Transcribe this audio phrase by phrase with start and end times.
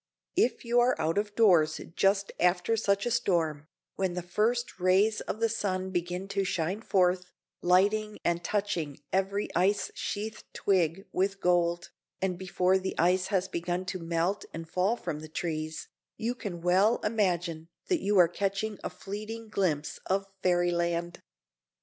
[0.35, 3.67] If you are out of doors just after such a storm,
[3.97, 7.31] when the first rays of the sun begin to shine forth,
[7.61, 13.85] lighting and touching every ice sheathed twig with gold, and before the ice has begun
[13.85, 15.87] to melt and fall from the trees,
[16.17, 21.21] you can well imagine that you are catching a fleeting glimpse of fairyland!